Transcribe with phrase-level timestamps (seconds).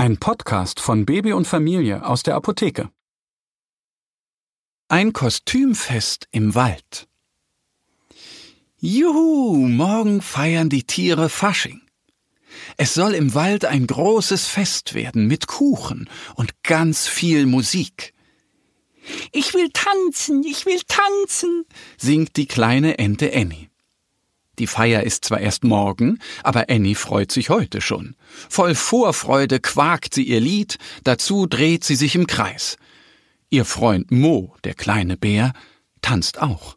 [0.00, 2.88] Ein Podcast von Baby und Familie aus der Apotheke.
[4.88, 7.06] Ein Kostümfest im Wald.
[8.78, 11.82] Juhu, morgen feiern die Tiere Fasching.
[12.78, 18.14] Es soll im Wald ein großes Fest werden mit Kuchen und ganz viel Musik.
[19.32, 21.66] Ich will tanzen, ich will tanzen,
[21.98, 23.69] singt die kleine Ente Annie.
[24.60, 28.14] Die Feier ist zwar erst morgen, aber Annie freut sich heute schon.
[28.50, 32.76] Voll Vorfreude quakt sie ihr Lied, dazu dreht sie sich im Kreis.
[33.48, 35.54] Ihr Freund Mo, der kleine Bär,
[36.02, 36.76] tanzt auch.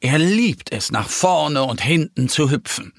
[0.00, 2.92] Er liebt es, nach vorne und hinten zu hüpfen.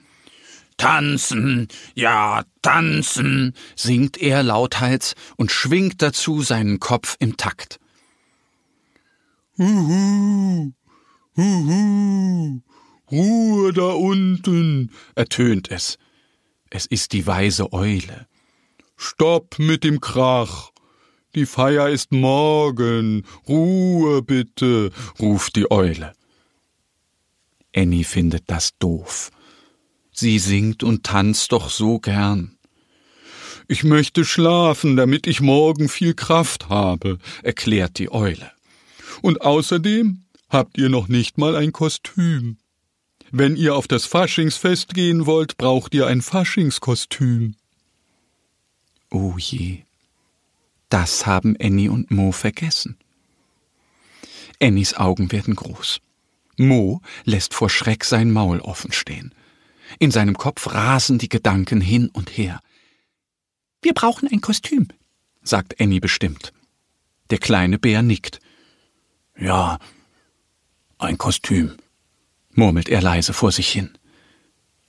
[0.77, 7.81] Tanzen, ja, tanzen, singt er lauthals und schwingt dazu seinen Kopf im Takt.
[9.57, 10.71] Huhu,
[11.35, 12.61] huhu,
[13.73, 15.97] Da unten, ertönt es.
[16.69, 18.27] Es ist die weise Eule.
[18.97, 20.71] Stopp mit dem Krach.
[21.35, 23.25] Die Feier ist morgen.
[23.47, 26.13] Ruhe bitte, ruft die Eule.
[27.73, 29.31] Annie findet das doof.
[30.11, 32.57] Sie singt und tanzt doch so gern.
[33.69, 38.51] Ich möchte schlafen, damit ich morgen viel Kraft habe, erklärt die Eule.
[39.21, 42.57] Und außerdem habt ihr noch nicht mal ein Kostüm.
[43.33, 47.55] Wenn ihr auf das Faschingsfest gehen wollt, braucht ihr ein Faschingskostüm.
[49.09, 49.83] Oh je.
[50.89, 52.97] Das haben Annie und Mo vergessen.
[54.61, 56.01] Annies Augen werden groß.
[56.57, 59.33] Mo lässt vor Schreck sein Maul offen stehen.
[59.97, 62.59] In seinem Kopf rasen die Gedanken hin und her.
[63.81, 64.89] Wir brauchen ein Kostüm,
[65.41, 66.51] sagt Annie bestimmt.
[67.29, 68.41] Der kleine Bär nickt.
[69.37, 69.79] Ja,
[70.97, 71.77] ein Kostüm
[72.53, 73.97] murmelt er leise vor sich hin.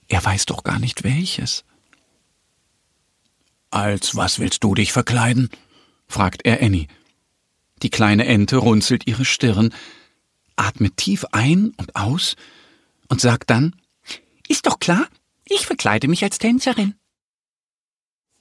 [0.07, 1.63] Er weiß doch gar nicht welches.
[3.69, 5.49] Als was willst du dich verkleiden?
[6.07, 6.87] fragt er Annie.
[7.81, 9.73] Die kleine Ente runzelt ihre Stirn,
[10.55, 12.35] atmet tief ein und aus
[13.09, 13.75] und sagt dann
[14.47, 15.07] Ist doch klar,
[15.45, 16.95] ich verkleide mich als Tänzerin.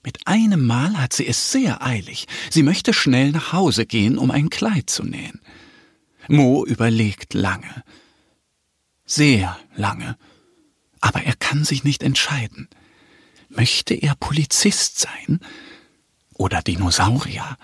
[0.05, 2.27] Mit einem Mal hat sie es sehr eilig.
[2.51, 5.41] Sie möchte schnell nach Hause gehen, um ein Kleid zu nähen.
[6.29, 7.85] Mo überlegt lange
[9.15, 10.17] sehr lange.
[11.01, 12.69] Aber er kann sich nicht entscheiden.
[13.49, 15.41] Möchte er Polizist sein?
[16.35, 17.57] Oder Dinosaurier?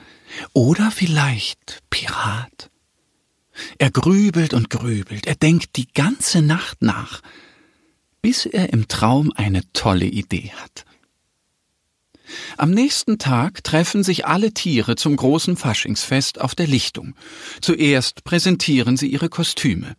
[0.53, 2.71] Oder vielleicht Pirat?
[3.79, 7.23] Er grübelt und grübelt, er denkt die ganze Nacht nach,
[8.23, 10.85] bis er im Traum eine tolle Idee hat.
[12.57, 17.15] Am nächsten Tag treffen sich alle Tiere zum großen Faschingsfest auf der Lichtung.
[17.61, 19.97] Zuerst präsentieren sie ihre Kostüme.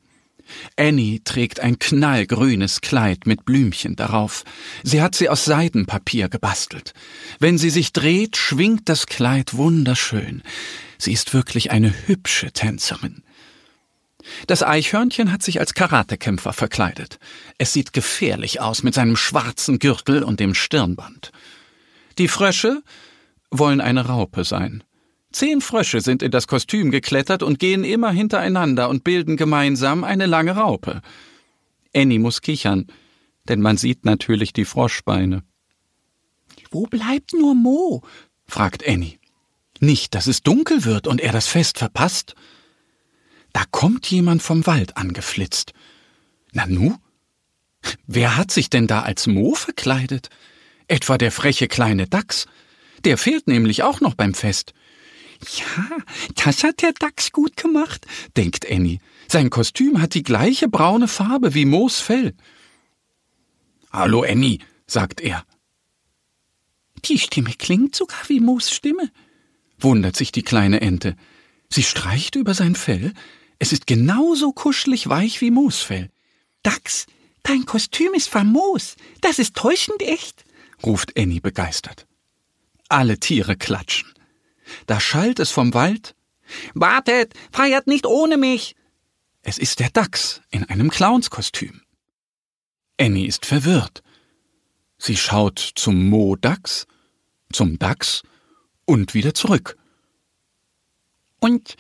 [0.78, 4.44] Annie trägt ein knallgrünes Kleid mit Blümchen darauf.
[4.84, 6.94] Sie hat sie aus Seidenpapier gebastelt.
[7.40, 10.44] Wenn sie sich dreht, schwingt das Kleid wunderschön.
[10.98, 13.24] Sie ist wirklich eine hübsche Tänzerin.
[14.48, 17.20] Das Eichhörnchen hat sich als Karatekämpfer verkleidet.
[17.58, 21.32] Es sieht gefährlich aus mit seinem schwarzen Gürtel und dem Stirnband.
[22.18, 22.84] Die Frösche
[23.52, 24.84] wollen eine Raupe sein.
[25.32, 30.26] Zehn Frösche sind in das Kostüm geklettert und gehen immer hintereinander und bilden gemeinsam eine
[30.26, 31.02] lange Raupe.
[31.96, 32.88] Annie muss kichern,
[33.48, 35.44] denn man sieht natürlich die Froschbeine.
[36.72, 38.02] Wo bleibt nur Mo?
[38.48, 39.20] fragt Annie.
[39.80, 42.36] Nicht, dass es dunkel wird und er das Fest verpasst.
[43.54, 45.74] Da kommt jemand vom Wald angeflitzt.
[46.52, 46.96] Nanu?
[48.06, 50.30] Wer hat sich denn da als Mo verkleidet?
[50.88, 52.46] Etwa der freche kleine Dachs?
[53.06, 54.74] Der fehlt nämlich auch noch beim Fest.
[55.42, 55.98] Ja,
[56.44, 58.06] das hat der Dachs gut gemacht,
[58.36, 59.00] denkt Annie.
[59.28, 62.34] Sein Kostüm hat die gleiche braune Farbe wie Moos Fell.
[63.92, 65.46] Hallo, Annie, sagt er.
[67.06, 69.12] Die Stimme klingt sogar wie Moos Stimme,
[69.80, 71.16] wundert sich die kleine Ente.
[71.70, 73.14] Sie streicht über sein Fell.
[73.60, 76.10] Es ist genauso kuschelig weich wie Moosfell.
[76.64, 77.06] Dachs,
[77.44, 78.96] dein Kostüm ist famos.
[79.22, 80.44] Das ist täuschend echt,
[80.84, 82.08] ruft Annie begeistert.
[82.88, 84.12] Alle Tiere klatschen.
[84.86, 86.16] Da schallt es vom Wald.
[86.74, 88.76] Wartet, feiert nicht ohne mich.
[89.42, 91.82] Es ist der Dachs in einem Clownskostüm.
[93.00, 94.04] Annie ist verwirrt.
[94.98, 96.86] Sie schaut zum Mo-Dachs,
[97.54, 98.24] zum Dachs
[98.86, 99.78] und wieder zurück.
[101.40, 101.76] Und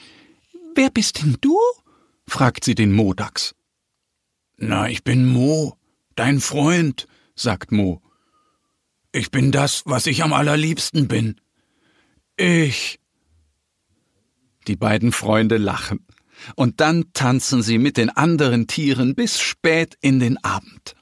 [0.75, 1.57] wer bist denn du?
[2.25, 3.55] fragt sie den Mo-Dachs.
[4.57, 5.77] Na, ich bin Mo,
[6.15, 8.01] dein Freund, sagt Mo.
[9.11, 11.41] Ich bin das, was ich am allerliebsten bin.
[12.39, 12.99] Ich.
[14.67, 16.05] Die beiden Freunde lachen,
[16.55, 20.95] und dann tanzen sie mit den anderen Tieren bis spät in den Abend.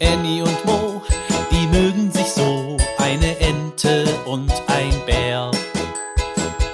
[0.00, 1.02] Annie und Mo,
[1.50, 5.50] die mögen sich so, eine Ente und ein Bär.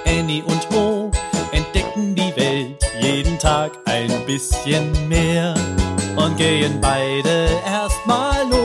[0.05, 1.11] Annie und Mo
[1.51, 5.53] entdecken die Welt jeden Tag ein bisschen mehr
[6.15, 8.64] und gehen beide erstmal los,